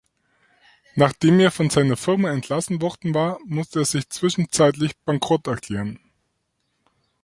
[0.95, 5.99] Nachdem er von seiner Firma entlassen worden war, musste er sich zwischenzeitlich bankrott erklären.